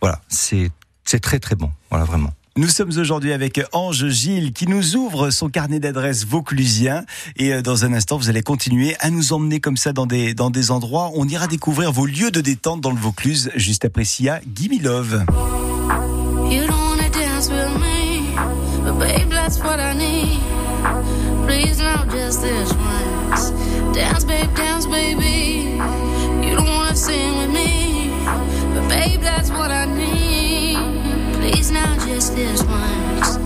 Voilà, 0.00 0.20
c'est 0.28 0.70
c'est 1.04 1.20
très 1.20 1.38
très 1.38 1.54
bon. 1.56 1.70
Voilà, 1.90 2.04
vraiment. 2.04 2.32
Nous 2.56 2.68
sommes 2.68 2.90
aujourd'hui 2.96 3.32
avec 3.32 3.60
Ange 3.72 4.08
Gilles 4.08 4.52
qui 4.52 4.66
nous 4.66 4.96
ouvre 4.96 5.30
son 5.30 5.48
carnet 5.48 5.78
d'adresses 5.78 6.24
vauclusien 6.26 7.04
et 7.36 7.52
euh, 7.52 7.62
dans 7.62 7.84
un 7.84 7.92
instant 7.92 8.16
vous 8.16 8.30
allez 8.30 8.42
continuer 8.42 8.96
à 9.00 9.10
nous 9.10 9.32
emmener 9.32 9.60
comme 9.60 9.76
ça 9.76 9.92
dans 9.92 10.06
des 10.06 10.32
dans 10.32 10.50
des 10.50 10.70
endroits. 10.70 11.10
On 11.14 11.28
ira 11.28 11.46
découvrir 11.48 11.92
vos 11.92 12.06
lieux 12.06 12.30
de 12.30 12.40
détente 12.40 12.80
dans 12.80 12.92
le 12.92 12.98
Vaucluse 12.98 13.50
juste 13.56 13.84
après 13.84 14.04
Sia, 14.04 14.40
Gimme 14.54 14.80
Love. 14.82 15.24
You 16.50 16.66
don't 16.66 16.70
wanna 16.70 17.10
dance 17.10 17.50
babe. 17.50 17.96
Dance, 23.92 24.24
babe, 24.24 24.54
dance, 24.54 24.86
baby. 24.86 25.78
You 26.46 26.56
don't 26.56 26.96
sing 26.96 27.38
with 27.38 27.50
me, 27.50 27.55
Please, 31.46 31.70
not 31.70 32.00
just 32.00 32.34
this 32.34 32.60
once. 32.64 33.45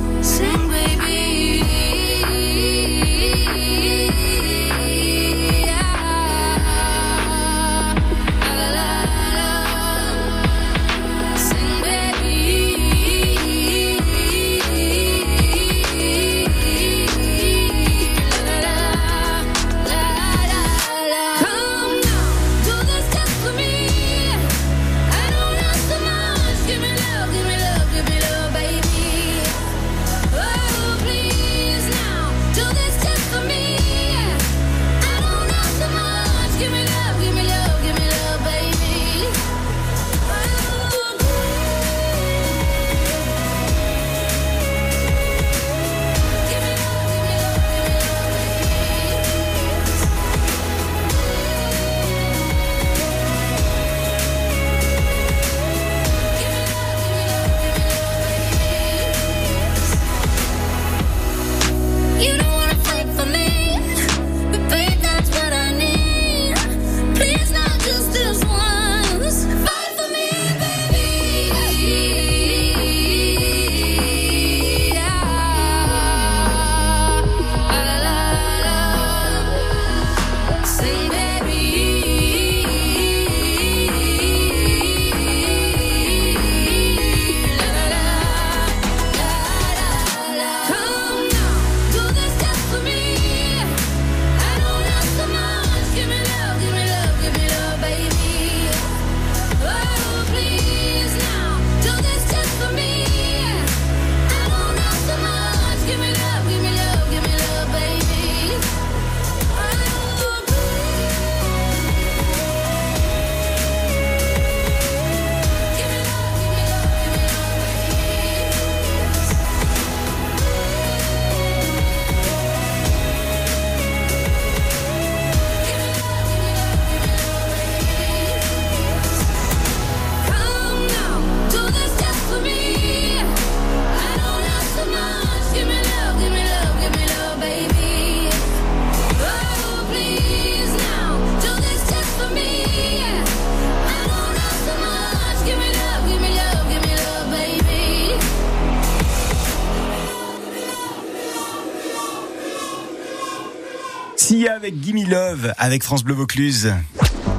Avec 154.61 154.79
Gimme 154.81 155.09
Love 155.09 155.55
avec 155.57 155.83
France 155.83 156.05
Bleu 156.05 156.13
Vaucluse. 156.15 156.75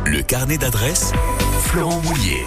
Le 0.07 0.23
carnet 0.23 0.57
d'adresse, 0.57 1.11
Florent 1.65 2.01
Mouillet. 2.01 2.43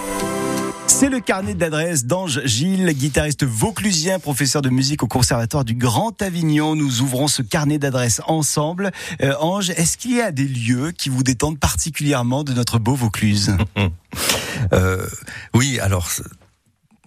C'est 0.88 1.08
le 1.08 1.20
carnet 1.20 1.54
d'adresse 1.54 2.04
d'Ange 2.06 2.40
Gilles, 2.44 2.92
guitariste 2.92 3.44
vauclusien, 3.44 4.18
professeur 4.18 4.62
de 4.62 4.70
musique 4.70 5.04
au 5.04 5.06
Conservatoire 5.06 5.64
du 5.64 5.74
Grand 5.74 6.20
Avignon. 6.20 6.74
Nous 6.74 7.02
ouvrons 7.02 7.28
ce 7.28 7.42
carnet 7.42 7.78
d'adresse 7.78 8.20
ensemble. 8.26 8.90
Euh, 9.22 9.34
Ange, 9.38 9.70
est-ce 9.70 9.96
qu'il 9.96 10.16
y 10.16 10.20
a 10.20 10.32
des 10.32 10.48
lieux 10.48 10.90
qui 10.90 11.08
vous 11.08 11.22
détendent 11.22 11.60
particulièrement 11.60 12.42
de 12.42 12.52
notre 12.52 12.78
beau 12.80 12.94
Vaucluse? 12.94 13.56
Euh, 14.72 15.06
oui, 15.52 15.78
alors 15.80 16.08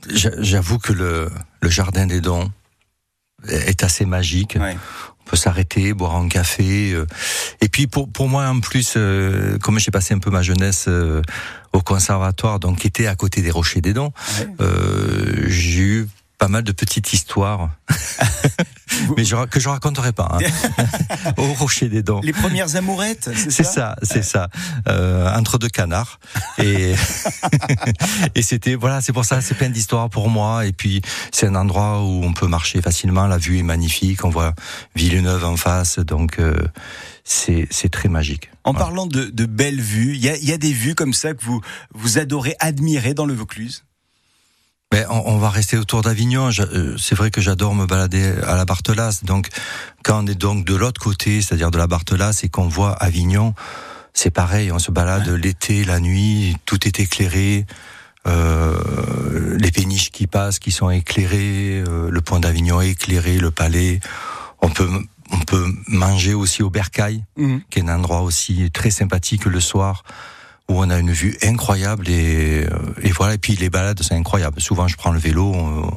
j'a- 0.10 0.42
j'avoue 0.42 0.78
que 0.80 0.92
le, 0.94 1.30
le 1.62 1.70
jardin 1.70 2.06
des 2.06 2.20
dons 2.22 2.52
est 3.48 3.84
assez 3.84 4.06
magique. 4.06 4.58
Ouais. 4.60 4.76
On 5.28 5.32
peut 5.32 5.38
s'arrêter, 5.38 5.92
boire 5.94 6.16
un 6.16 6.30
café. 6.30 6.94
euh. 6.94 7.06
Et 7.60 7.68
puis 7.68 7.86
pour 7.88 8.10
pour 8.10 8.30
moi 8.30 8.46
en 8.48 8.62
plus, 8.62 8.94
euh, 8.96 9.58
comme 9.60 9.78
j'ai 9.78 9.92
passé 9.92 10.14
un 10.14 10.20
peu 10.20 10.30
ma 10.32 10.42
jeunesse 10.42 10.86
euh, 10.88 11.22
au 11.74 11.82
conservatoire, 11.82 12.60
donc 12.62 12.78
qui 12.80 12.88
était 12.88 13.08
à 13.08 13.16
côté 13.16 13.42
des 13.42 13.52
Rochers 13.52 13.82
des 13.82 13.92
Dons, 13.94 14.14
Ouais. 14.40 14.48
euh, 14.62 15.44
j'ai 15.48 15.82
eu 15.82 16.08
pas 16.38 16.48
mal 16.48 16.64
de 16.64 16.72
petites 16.72 17.14
histoires, 17.14 17.70
mais 19.18 19.26
je, 19.26 19.36
que 19.48 19.60
je 19.60 19.70
raconterai 19.70 20.12
pas. 20.12 20.38
Hein. 20.40 21.32
au 21.38 21.54
Rocher 21.54 21.90
des 21.90 22.04
Dons. 22.04 22.22
Les 22.22 22.32
premières 22.34 22.76
amourettes, 22.76 23.30
c'est 23.34 23.50
C'est 23.52 23.64
ça? 23.64 23.96
c'est 24.04 24.24
ça. 24.24 24.48
Euh, 24.88 25.34
entre 25.36 25.58
deux 25.58 25.70
canards. 25.70 26.20
Et, 26.60 26.94
et 28.36 28.42
c'était, 28.44 28.76
voilà, 28.76 29.02
c'est 29.02 29.14
pour 29.14 29.26
ça, 29.26 29.42
c'est 29.42 29.56
plein 29.56 29.70
d'histoires 29.70 30.10
pour 30.10 30.30
moi. 30.30 30.66
Et 30.66 30.74
puis, 30.74 31.02
c'est 31.32 31.48
un 31.48 31.56
endroit 31.56 32.02
où 32.04 32.24
on 32.24 32.34
peut 32.34 32.48
marcher 32.48 32.82
facilement. 32.82 33.26
La 33.28 33.38
vue 33.40 33.58
est 33.58 33.64
magnifique. 33.64 34.24
On 34.24 34.30
voit 34.30 34.54
Villeneuve 34.96 35.44
en 35.44 35.58
face. 35.58 35.98
Donc, 36.00 36.40
euh, 36.40 36.56
c'est, 37.24 37.68
c'est 37.72 37.90
très 37.90 38.10
magique. 38.10 38.50
En 38.64 38.74
Voilà. 38.74 38.86
parlant 38.86 39.08
de, 39.08 39.26
de 39.26 39.46
belles 39.46 39.82
vues, 39.82 40.14
il 40.16 40.24
y 40.24 40.30
a, 40.30 40.38
y 40.38 40.52
a 40.54 40.58
des 40.58 40.72
vues 40.74 40.94
comme 40.96 41.14
ça 41.14 41.34
que 41.34 41.44
vous, 41.44 41.62
vous 41.94 42.20
adorez 42.20 42.56
admirer 42.60 43.14
dans 43.14 43.26
le 43.26 43.34
Vaucluse? 43.34 43.84
Ben, 44.92 45.06
on, 45.10 45.22
on 45.26 45.38
va 45.38 45.50
rester 45.50 45.78
autour 45.78 46.02
d'Avignon. 46.02 46.50
Euh, 46.60 46.96
C'est 46.98 47.16
vrai 47.16 47.30
que 47.30 47.42
j'adore 47.42 47.76
me 47.76 47.86
balader 47.86 48.34
à 48.46 48.56
la 48.56 48.64
Barthelasse. 48.64 49.26
Donc, 49.26 49.50
quand 50.04 50.24
on 50.24 50.28
est 50.28 50.36
donc 50.36 50.66
de 50.66 50.76
l'autre 50.76 51.02
côté, 51.02 51.42
c'est-à-dire 51.42 51.72
de 51.72 51.78
la 51.78 51.88
Barthelasse, 51.88 52.44
et 52.46 52.50
qu'on 52.50 52.70
voit 52.70 52.94
Avignon, 52.94 53.54
c'est 54.14 54.30
pareil. 54.32 54.72
On 54.72 54.80
se 54.80 54.92
balade 54.92 55.28
l'été, 55.28 55.84
la 55.84 56.00
nuit, 56.00 56.56
tout 56.66 56.88
est 56.88 57.00
éclairé. 57.02 57.66
Euh, 58.28 59.58
les 59.60 59.72
péniches 59.72 60.10
qui 60.12 60.26
passent, 60.26 60.60
qui 60.60 60.72
sont 60.72 60.90
éclairées, 60.90 61.84
euh, 61.86 62.10
le 62.10 62.22
pont 62.22 62.40
d'Avignon 62.40 62.80
est 62.82 62.92
éclairé, 62.92 63.40
le 63.40 63.52
palais. 63.52 64.00
On 64.62 64.70
peut, 64.70 64.90
on 65.32 65.40
peut 65.40 65.66
manger 65.88 66.34
aussi 66.34 66.64
au 66.64 66.70
Bercail, 66.70 67.24
Mhm. 67.38 67.62
qui 67.70 67.80
est 67.80 67.84
un 67.84 67.96
endroit 67.96 68.22
aussi 68.22 68.72
très 68.72 68.90
sympathique 68.90 69.46
le 69.46 69.60
soir 69.60 70.04
où 70.70 70.80
on 70.80 70.90
a 70.90 71.00
une 71.00 71.12
vue 71.12 71.38
incroyable 71.44 72.10
et, 72.10 72.66
euh, 72.66 72.78
et 73.02 73.12
voilà 73.12 73.36
et 73.36 73.38
puis 73.38 73.56
les 73.56 73.70
balades 73.70 74.02
c'est 74.04 74.16
incroyable 74.16 74.60
souvent 74.60 74.88
je 74.88 74.98
prends 74.98 75.12
le 75.12 75.20
vélo 75.20 75.54
on, 75.54 75.92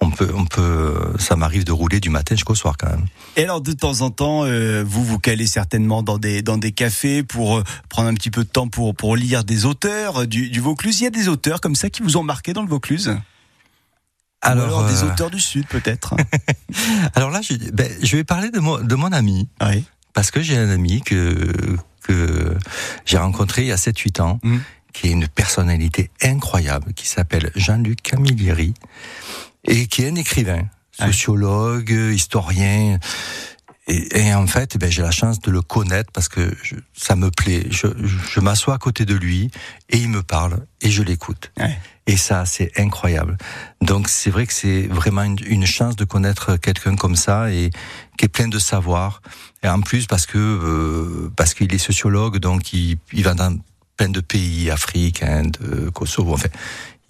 on 0.00 0.10
peut 0.10 0.30
on 0.34 0.44
peut 0.44 0.94
ça 1.18 1.36
m'arrive 1.36 1.64
de 1.64 1.72
rouler 1.72 2.00
du 2.00 2.10
matin 2.10 2.34
jusqu'au 2.34 2.54
soir 2.54 2.76
quand 2.78 2.88
même 2.88 3.06
Et 3.36 3.44
alors 3.44 3.60
de 3.60 3.72
temps 3.72 4.02
en 4.02 4.10
temps, 4.10 4.44
euh, 4.44 4.84
vous 4.86 5.04
vous 5.04 5.18
calez 5.18 5.46
certainement 5.46 6.02
dans 6.02 6.18
des 6.18 6.42
dans 6.42 6.58
des 6.58 6.72
cafés 6.72 7.22
pour 7.22 7.58
euh, 7.58 7.64
prendre 7.88 8.08
un 8.08 8.14
petit 8.14 8.30
peu 8.30 8.44
de 8.44 8.48
temps 8.48 8.68
pour 8.68 8.94
pour 8.94 9.16
lire 9.16 9.44
des 9.44 9.64
auteurs 9.64 10.22
euh, 10.22 10.26
du, 10.26 10.50
du 10.50 10.60
Vaucluse. 10.60 11.00
Il 11.00 11.04
y 11.04 11.06
a 11.06 11.10
des 11.10 11.28
auteurs 11.28 11.60
comme 11.60 11.74
ça 11.74 11.90
qui 11.90 12.02
vous 12.02 12.16
ont 12.16 12.22
marqué 12.22 12.52
dans 12.52 12.62
le 12.62 12.68
Vaucluse? 12.68 13.08
Ou 13.08 14.48
alors 14.48 14.86
des 14.86 15.02
auteurs 15.02 15.30
du 15.30 15.40
Sud 15.40 15.66
peut-être? 15.68 16.14
alors 17.14 17.30
là 17.30 17.40
je, 17.40 17.54
ben, 17.72 17.90
je 18.02 18.16
vais 18.16 18.24
parler 18.24 18.50
de 18.50 18.60
mon 18.60 18.78
de 18.78 18.94
mon 18.94 19.10
ami 19.10 19.48
oui. 19.62 19.84
Parce 20.14 20.30
que 20.30 20.40
j'ai 20.40 20.56
un 20.56 20.70
ami 20.70 21.02
que 21.02 21.76
que 22.02 22.54
j'ai 23.06 23.18
rencontré 23.18 23.62
il 23.62 23.68
y 23.68 23.72
a 23.72 23.76
7 23.76 23.98
8 23.98 24.20
ans 24.20 24.38
Mhm. 24.42 24.60
qui 24.92 25.08
est 25.08 25.10
une 25.10 25.26
personnalité 25.28 26.10
incroyable 26.22 26.92
qui 26.94 27.06
s'appelle 27.08 27.50
Jean-Luc 27.56 28.00
Camilleri 28.02 28.74
et 29.64 29.86
qui 29.86 30.02
est 30.02 30.10
un 30.10 30.14
écrivain 30.16 30.62
sociologue 30.92 31.90
historien 31.90 32.98
Et, 33.86 34.20
et 34.28 34.34
en 34.34 34.46
fait, 34.46 34.78
ben, 34.78 34.90
j'ai 34.90 35.02
la 35.02 35.10
chance 35.10 35.40
de 35.40 35.50
le 35.50 35.60
connaître 35.60 36.10
parce 36.12 36.28
que 36.28 36.54
je- 36.62 36.76
ça 36.94 37.16
me 37.16 37.30
plaît. 37.30 37.66
Je, 37.70 37.86
je, 38.02 38.16
je 38.34 38.40
m'assois 38.40 38.74
à 38.74 38.78
côté 38.78 39.04
de 39.04 39.14
lui 39.14 39.50
et 39.90 39.98
il 39.98 40.08
me 40.08 40.22
parle 40.22 40.64
et 40.80 40.90
je 40.90 41.02
l'écoute. 41.02 41.52
Ouais. 41.58 41.78
Et 42.06 42.16
ça, 42.16 42.46
c'est 42.46 42.72
incroyable. 42.78 43.36
Donc 43.82 44.08
c'est 44.08 44.30
vrai 44.30 44.46
que 44.46 44.52
c'est 44.54 44.86
vraiment 44.86 45.22
une, 45.22 45.36
une 45.46 45.66
chance 45.66 45.96
de 45.96 46.04
connaître 46.04 46.56
quelqu'un 46.56 46.96
comme 46.96 47.16
ça 47.16 47.50
et 47.50 47.70
qui 48.16 48.24
est 48.24 48.28
plein 48.28 48.48
de 48.48 48.58
savoir. 48.58 49.20
Et 49.62 49.68
en 49.68 49.80
plus 49.82 50.06
parce 50.06 50.24
que 50.26 50.38
euh, 50.38 51.30
parce 51.36 51.52
qu'il 51.54 51.74
est 51.74 51.78
sociologue, 51.78 52.38
donc 52.38 52.72
il, 52.72 52.96
il 53.12 53.22
va 53.24 53.34
dans 53.34 53.54
plein 53.96 54.08
de 54.08 54.20
pays, 54.20 54.70
Afrique, 54.70 55.22
Inde, 55.22 55.56
euh, 55.62 55.90
Kosovo. 55.90 56.32
Enfin, 56.34 56.48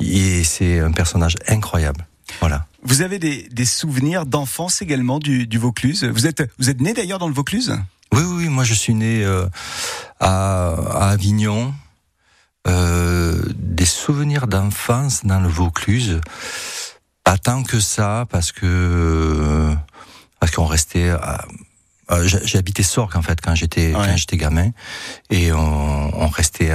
et 0.01 0.43
c'est 0.45 0.81
un 0.81 0.91
personnage 0.93 1.37
incroyable. 1.49 2.07
Voilà. 2.41 2.67
Vous 2.83 3.03
avez 3.03 3.19
des, 3.19 3.49
des 3.51 3.65
souvenirs 3.65 4.27
d'enfance 4.27 4.83
également 4.83 5.19
du, 5.19 5.47
du 5.47 5.59
Vaucluse? 5.59 6.05
Vous 6.05 6.27
êtes 6.27 6.43
vous 6.59 6.71
êtes 6.71 6.81
né 6.81 6.93
d'ailleurs 6.95 7.19
dans 7.19 7.29
le 7.29 7.35
Vaucluse? 7.35 7.77
Oui, 8.13 8.23
oui, 8.23 8.35
oui, 8.45 8.49
moi 8.49 8.65
je 8.65 8.75
suis 8.75 8.95
né 8.95 9.25
euh, 9.25 9.47
à, 10.21 10.69
à 10.75 11.11
Avignon. 11.11 11.75
Euh, 12.67 13.43
des 13.57 13.85
souvenirs 13.85 14.47
d'enfance 14.47 15.25
dans 15.27 15.41
le 15.41 15.49
Vaucluse, 15.49 16.21
pas 17.23 17.37
tant 17.37 17.63
que 17.63 17.79
ça, 17.79 18.25
parce 18.31 18.53
que 18.53 18.65
euh, 18.65 19.75
parce 20.41 20.53
qu'on 20.53 20.67
restait. 20.67 21.11
à- 21.11 21.45
habité 22.55 22.83
Sorgue 22.83 23.17
en 23.17 23.23
fait 23.23 23.41
quand 23.41 23.55
j'étais 23.55 23.95
Ouais. 23.95 24.07
quand 24.07 24.17
j'étais 24.17 24.37
gamin, 24.37 24.71
et 25.31 25.53
on, 25.53 26.23
on 26.23 26.29
restait 26.29 26.71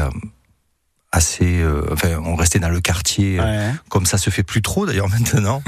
assez, 1.11 1.59
euh, 1.59 1.81
enfin 1.91 2.19
on 2.23 2.35
restait 2.35 2.59
dans 2.59 2.69
le 2.69 2.81
quartier. 2.81 3.37
euh. 3.39 3.71
Comme 3.89 4.05
ça 4.05 4.17
se 4.17 4.29
fait 4.29 4.43
plus 4.43 4.61
trop 4.61 4.85
d'ailleurs 4.85 5.09
maintenant, 5.19 5.63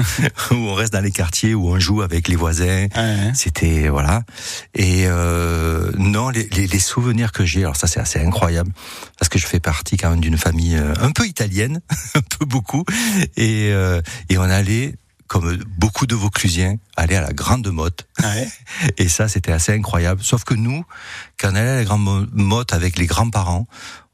où 0.50 0.54
on 0.54 0.74
reste 0.74 0.92
dans 0.92 1.00
les 1.00 1.10
quartiers 1.10 1.54
où 1.54 1.68
on 1.68 1.78
joue 1.80 2.02
avec 2.02 2.28
les 2.28 2.36
voisins. 2.36 2.86
Ouais. 2.94 3.32
C'était 3.34 3.88
voilà. 3.88 4.22
Et 4.74 5.04
euh, 5.06 5.90
non, 5.98 6.30
les, 6.30 6.48
les, 6.50 6.66
les 6.66 6.78
souvenirs 6.78 7.32
que 7.32 7.44
j'ai, 7.44 7.60
alors 7.60 7.76
ça 7.76 7.86
c'est 7.86 8.00
assez 8.00 8.20
incroyable 8.20 8.70
parce 9.18 9.28
que 9.28 9.38
je 9.38 9.46
fais 9.46 9.60
partie 9.60 9.96
quand 9.96 10.10
même 10.10 10.20
d'une 10.20 10.38
famille 10.38 10.76
euh, 10.76 10.94
un 11.00 11.10
peu 11.10 11.26
italienne, 11.26 11.80
un 12.14 12.20
peu 12.38 12.44
beaucoup, 12.44 12.84
et 13.36 13.70
euh, 13.72 14.00
et 14.28 14.38
on 14.38 14.42
allait 14.42 14.94
comme 15.28 15.56
beaucoup 15.78 16.06
de 16.06 16.14
Vauclusiens, 16.14 16.76
aller 16.94 17.16
à 17.16 17.22
la 17.22 17.32
Grande 17.32 17.66
Motte. 17.68 18.06
Ouais. 18.22 18.46
Et 18.98 19.08
ça, 19.08 19.28
c'était 19.28 19.50
assez 19.52 19.72
incroyable. 19.72 20.20
Sauf 20.22 20.44
que 20.44 20.52
nous, 20.52 20.84
quand 21.40 21.52
on 21.52 21.54
allait 21.54 21.70
à 21.70 21.76
la 21.76 21.84
Grande 21.84 22.28
Motte 22.34 22.74
avec 22.74 22.98
les 22.98 23.06
grands-parents, 23.06 23.66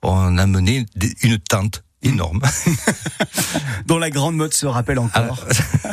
on 0.03 0.39
amenait 0.39 0.87
des- 0.97 1.15
une 1.23 1.39
tente 1.39 1.83
énorme. 2.03 2.41
Dont 3.87 3.99
la 3.99 4.11
grande 4.11 4.37
mode 4.37 4.55
se 4.55 4.67
rappelle 4.67 4.99
encore. 4.99 5.45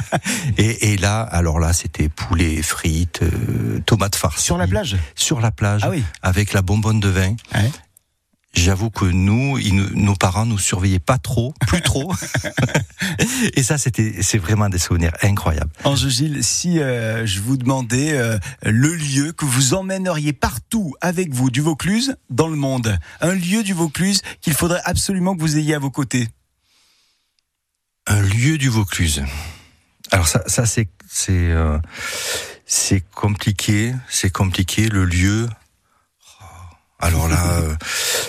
et, 0.58 0.94
et 0.94 0.98
là, 0.98 1.22
alors 1.22 1.60
là, 1.60 1.74
c'était 1.74 2.10
poulet, 2.10 2.62
frites, 2.62 3.22
euh, 3.24 3.80
tomates 3.86 4.16
farcies. 4.16 4.44
Sur 4.44 4.58
la 4.58 4.68
plage? 4.68 4.98
Sur 5.16 5.40
la 5.42 5.52
plage, 5.52 5.82
Ah 5.84 5.90
oui. 5.90 6.04
avec 6.22 6.54
la 6.54 6.62
bonbonne 6.62 7.00
de 7.00 7.10
vin. 7.10 7.36
Ouais. 7.56 7.72
J'avoue 8.56 8.90
que 8.90 9.06
nous, 9.06 9.58
ils 9.58 9.76
nos 9.76 10.16
parents 10.16 10.46
nous 10.46 10.58
surveillaient 10.58 11.00
pas 11.00 11.18
trop, 11.18 11.54
plus 11.68 11.82
trop. 11.82 12.14
et 13.54 13.64
ça, 13.64 13.78
c'était, 13.78 14.22
c'est 14.22 14.38
vraiment 14.38 14.70
des 14.70 14.80
souvenirs 14.80 15.12
incroyables. 15.22 15.72
Ange 15.84 16.08
Gilles, 16.08 16.44
si 16.44 16.80
euh, 16.80 17.26
je 17.26 17.42
vous 17.42 17.58
demandais 17.58 18.14
euh, 18.14 18.38
le 18.64 18.96
lieu 18.96 19.34
que 19.34 19.46
vous 19.46 19.74
emmèneriez 19.74 20.34
partout 20.34 20.96
avec 21.02 21.34
vous 21.34 21.50
du 21.50 21.62
Vaucluse 21.62 22.16
dans 22.30 22.48
le 22.48 22.56
monde, 22.56 22.98
un 23.20 23.34
lieu 23.34 23.62
du 23.62 23.74
Vaucluse 23.74 24.22
qu'il 24.42 24.54
faudrait 24.54 24.82
absolument 24.86 25.36
que 25.36 25.42
vous 25.42 25.58
ayez 25.58 25.76
à 25.76 25.80
vos 25.80 25.92
côtés. 25.92 26.30
Un 28.08 28.22
lieu 28.22 28.58
du 28.58 28.70
Vaucluse. 28.70 29.24
Alors 30.12 30.28
ça, 30.28 30.42
ça 30.48 30.66
c'est, 30.66 30.88
c'est, 31.10 31.52
euh, 31.52 31.78
c'est 32.66 33.04
compliqué, 33.14 33.94
c'est 34.10 34.32
compliqué. 34.32 34.88
Le 34.88 35.06
lieu. 35.06 35.48
Alors 37.00 37.28
là, 37.28 37.60
euh, 37.60 37.76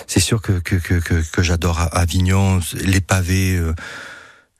c'est 0.07 0.19
sûr 0.19 0.41
que 0.41 0.53
que 0.59 0.75
que 0.75 0.95
que, 0.95 1.23
que 1.31 1.43
j'adore 1.43 1.79
Avignon, 1.91 2.59
les 2.73 3.01
pavés, 3.01 3.55
euh, 3.55 3.73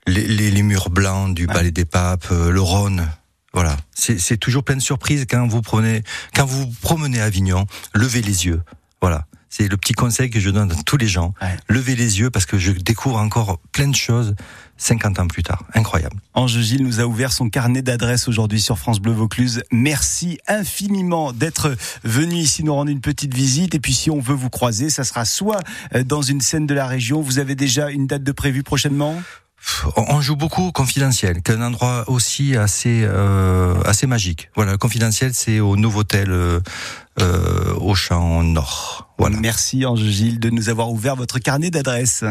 les, 0.06 0.26
les 0.26 0.50
les 0.50 0.64
murs 0.64 0.90
blancs 0.90 1.36
du 1.36 1.48
Palais 1.48 1.72
des 1.72 1.86
Papes, 1.86 2.28
euh, 2.32 2.50
le 2.50 2.62
Rhône. 2.62 3.08
Voilà, 3.54 3.76
c'est 3.94 4.20
c'est 4.20 4.38
toujours 4.38 4.64
plein 4.64 4.76
de 4.76 4.82
surprises 4.82 5.26
quand 5.30 5.46
vous 5.48 5.62
prenez, 5.62 6.04
quand 6.34 6.46
vous 6.46 6.64
vous 6.64 6.76
promenez 6.82 7.20
à 7.20 7.26
Avignon, 7.26 7.66
levez 7.94 8.22
les 8.22 8.46
yeux. 8.46 8.62
Voilà, 9.02 9.26
c'est 9.50 9.68
le 9.68 9.78
petit 9.78 9.94
conseil 9.94 10.30
que 10.30 10.40
je 10.40 10.50
donne 10.50 10.72
à 10.72 10.76
tous 10.86 10.98
les 10.98 11.08
gens. 11.08 11.34
Ouais. 11.42 11.56
Levez 11.68 11.96
les 11.96 12.20
yeux 12.20 12.30
parce 12.30 12.46
que 12.46 12.58
je 12.58 12.72
découvre 12.72 13.18
encore 13.18 13.60
plein 13.72 13.88
de 13.88 13.96
choses 13.96 14.36
50 14.78 15.20
ans 15.20 15.28
plus 15.28 15.44
tard. 15.44 15.64
Incroyable. 15.74 16.18
Ange 16.34 16.60
Gilles 16.60 16.84
nous 16.84 17.00
a 17.00 17.06
ouvert 17.06 17.32
son 17.32 17.50
carnet 17.50 17.82
d'adresses 17.82 18.28
aujourd'hui 18.28 18.62
sur 18.62 18.78
France 18.78 19.00
Bleu 19.00 19.14
Vaucluse. 19.14 19.64
Merci 19.72 20.38
infiniment 20.48 21.34
d'être 21.34 21.76
venu 22.04 22.36
ici 22.36 22.64
nous 22.64 22.74
rendre 22.74 22.92
une 22.92 23.02
petite 23.02 23.34
visite. 23.34 23.74
Et 23.76 23.80
puis 23.80 23.94
si 23.94 24.12
on 24.12 24.20
veut 24.20 24.36
vous 24.36 24.50
croiser, 24.50 24.90
ça 24.90 25.04
sera 25.04 25.26
soit 25.26 25.62
euh, 25.96 26.04
dans 26.04 26.22
une 26.22 26.42
scène 26.42 26.68
de 26.68 26.74
la 26.74 26.86
région. 26.86 27.22
Vous 27.22 27.40
avez 27.40 27.56
déjà 27.56 27.90
une 27.90 28.08
date 28.08 28.24
de 28.24 28.32
prévue 28.32 28.64
prochainement? 28.64 29.22
On 29.96 30.22
joue 30.22 30.36
beaucoup 30.36 30.68
au 30.68 30.72
confidentiel, 30.72 31.42
qui 31.42 31.52
est 31.52 31.56
un 31.56 31.62
endroit 31.62 32.06
aussi 32.08 32.56
assez 32.56 33.02
euh, 33.04 33.76
assez 33.86 34.08
magique. 34.08 34.50
Voilà, 34.56 34.78
confidentiel, 34.78 35.34
c'est 35.34 35.60
au 35.60 35.76
Novotel 35.76 36.32
euh, 36.32 36.60
euh, 37.20 37.74
au 37.76 37.96
Champ 37.96 38.44
Nord. 38.44 39.10
Voilà. 39.18 39.38
Merci 39.40 39.86
Ange 39.86 40.04
Gilles 40.04 40.40
de 40.40 40.50
nous 40.50 40.70
avoir 40.70 40.92
ouvert 40.92 41.16
votre 41.16 41.40
carnet 41.40 41.72
d'adresses. 41.72 42.24